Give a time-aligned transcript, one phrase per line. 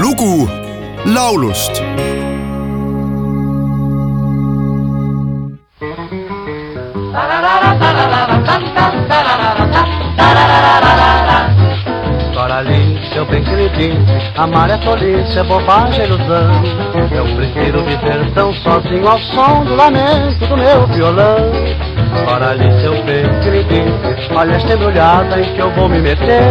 [0.00, 0.48] lugu
[1.04, 1.82] laulust
[13.12, 14.04] seu bem queridinho.
[14.36, 16.62] Amar é tolice, é bobagem, é ilusão.
[17.14, 21.52] Eu prefiro viver tão sozinho ao som do lamento do meu violão.
[22.26, 23.98] Ora ali, seu bem queridinho,
[24.34, 26.42] olha esta embrulhada em que eu vou me meter.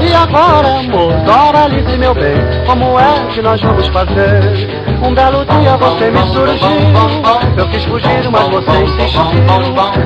[0.00, 2.36] E agora, amor, ora Alice, meu bem,
[2.66, 4.84] como é que nós vamos fazer?
[5.02, 6.68] Um belo dia você me surgiu
[7.58, 9.22] Eu quis fugir, mas você insistiu.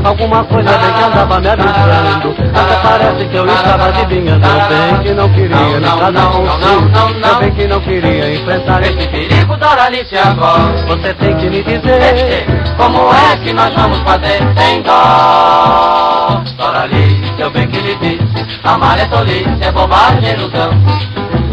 [0.02, 4.44] Alguma coisa bem que andava me avisando Até parece que eu estava adivinhando.
[4.44, 7.28] Eu bem que não queria me casar consigo.
[7.28, 10.76] Eu bem que não queria enfrentar esse perigo Doralice agora.
[10.88, 14.38] Você tem que me dizer Como é que nós vamos fazer?
[14.56, 16.42] Sem dó.
[16.56, 18.58] Doralice, eu bem que lhe disse.
[18.64, 20.70] Amar é tolice, é bobagem, ilusão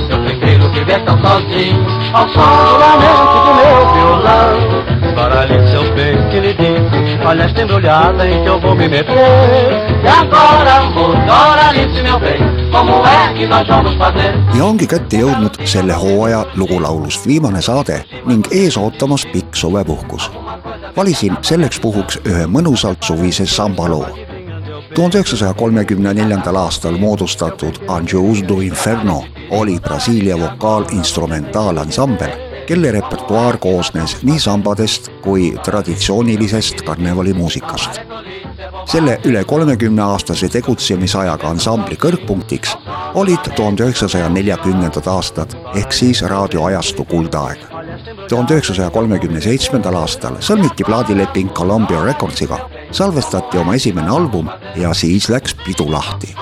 [0.09, 6.29] eu prefiro viver tão sozinho Ao som do lamento do meu violão Ali seu bem
[6.29, 9.13] que lhe disse Olha esta embrulhada em que eu vou me meter.
[10.03, 12.65] E agora amor, Doralice meu bem
[14.55, 20.31] ja ongi kätte jõudnud selle hooaja lugulaulust viimane saade ning ees ootamas pikk suvepuhkus.
[20.97, 24.07] valisin selleks puhuks ühe mõnusalt suvise sambaloo.
[24.95, 32.31] tuhande üheksasaja kolmekümne neljandal aastal moodustatud Anjous do Inferno oli Brasiilia vokaal-instrumentaalansambel,
[32.67, 37.99] kelle repertuaar koosnes nii sambadest kui traditsioonilisest karnevalimuusikast.
[38.85, 42.75] selle üle kolmekümne aastase tegutsemisajaga ansambli kõrgpunktiks
[43.21, 47.57] olid tuhande üheksasaja neljakümnendad aastad ehk siis raadioajastu kuldaeg.
[48.29, 52.59] tuhande üheksasaja kolmekümne seitsmendal aastal sõlmiti plaadileping Columbia Recordsiga,
[52.91, 56.35] salvestati oma esimene album ja siis läks pidu lahti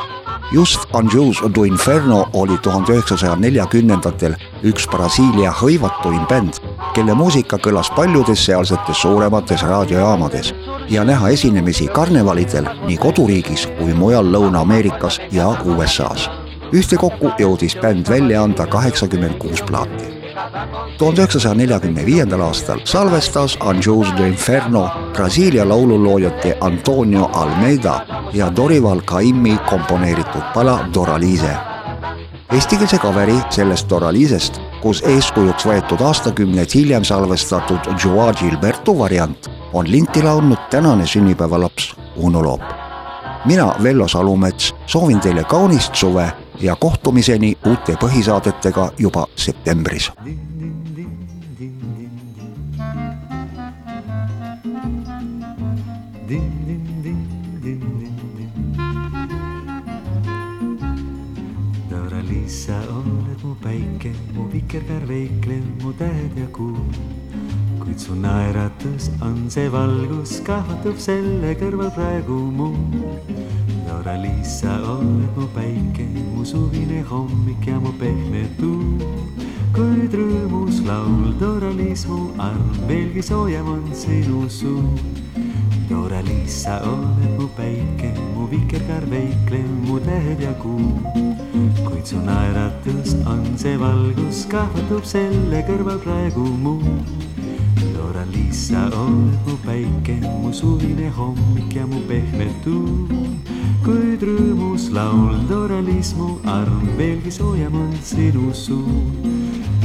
[0.51, 6.59] just Anjus do Inferno oli tuhande üheksasaja neljakümnendatel üks Brasiilia hõivatuim bänd,
[6.93, 10.53] kelle muusika kõlas paljudes sealsetes suuremates raadiojaamades
[10.89, 16.29] ja näha esinemisi karnevalidel nii koduriigis kui mujal Lõuna-Ameerikas ja USA-s.
[16.73, 20.22] ühtekokku jõudis bänd välja anda kaheksakümmend kuus plaati
[20.97, 28.01] tuhande üheksasaja neljakümne viiendal aastal salvestas Anjus de Inferno Brasiilia laululoojate Antonio Almeida
[28.33, 31.55] ja Dorival Caimmi komponeeritud pala Doraliise.
[32.53, 40.23] Eestikeelse kaveri sellest Doralisest, kus eeskujuks võetud aastakümneid hiljem salvestatud Joa Gilberto variant, on linti
[40.23, 42.61] laulnud tänane sünnipäevalaps Uno Loop.
[43.45, 46.31] mina, Vello Salumets, soovin teile kaunist suve
[46.63, 50.11] ja kohtumiseni uute põhisaadetega juba septembris.
[62.53, 66.85] sa oled mu päike, mu vikerkaar veiklev, mu tähed ja kuu.
[67.79, 72.77] kuid su naeratus on see valgus, kahvatub selle kõrval praegu muu
[73.93, 76.01] Dora-Liis, sa oled mu päike,
[76.33, 78.97] mu suvine hommik ja mu pehme tuul.
[79.69, 84.81] kuid rõõmus laul, Dora-Liis, mu arm, veelgi soojem on sinu suu.
[85.85, 90.97] Dora-Liis, sa oled mu päike, mu vikerkaar veiklev, mu tähed ja kuu.
[91.85, 96.97] kuid su naeratus on see valgus, kahvatub selle kõrval praegu muu.
[98.23, 103.11] Dora-Liis, sa oled mu päike, mu suvine hommik ja mu pehme tuul
[103.83, 109.03] kuid rõõmus laul Doralis mu arm veelgi soojem on sinu suu.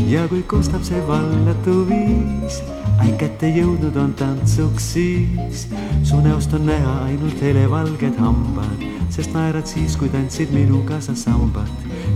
[0.07, 2.61] ja kui kostab see vallatu viis,
[3.03, 5.67] aeg kätte jõudnud on tantsuks siis.
[6.07, 11.71] su näost on näha ainult helevalged hambad, sest naerad siis, kui tantsid minuga sa sambat.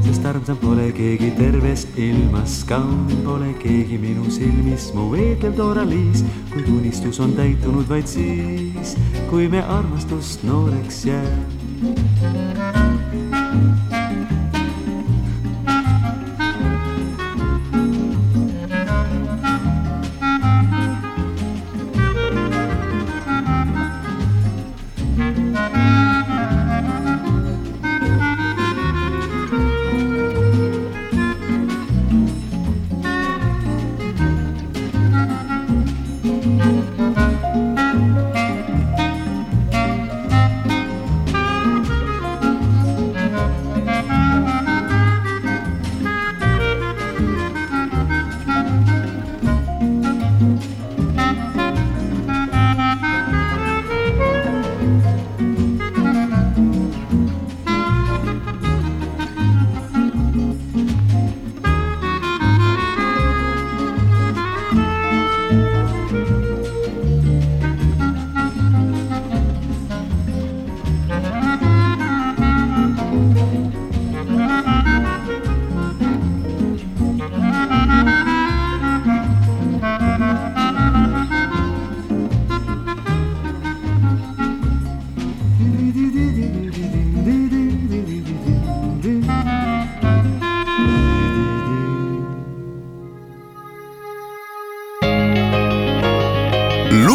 [0.05, 6.69] sest armsam pole keegi terves ilmas, kaunim pole keegi minu silmis, mu veetlev Doraliis, kuid
[6.69, 8.97] unistus on täitunud vaid siis,
[9.31, 12.72] kui me armastust nooreks jääb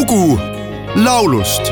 [0.07, 0.39] lugu
[0.95, 1.71] laulust